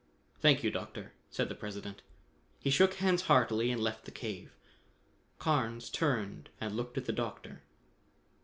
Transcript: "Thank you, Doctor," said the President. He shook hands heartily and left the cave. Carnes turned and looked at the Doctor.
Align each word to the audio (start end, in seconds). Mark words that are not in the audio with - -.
"Thank 0.39 0.63
you, 0.63 0.71
Doctor," 0.71 1.13
said 1.29 1.47
the 1.47 1.53
President. 1.53 2.01
He 2.59 2.71
shook 2.71 2.95
hands 2.95 3.21
heartily 3.29 3.69
and 3.69 3.79
left 3.79 4.05
the 4.05 4.09
cave. 4.11 4.51
Carnes 5.37 5.91
turned 5.91 6.49
and 6.59 6.75
looked 6.75 6.97
at 6.97 7.05
the 7.05 7.13
Doctor. 7.13 7.61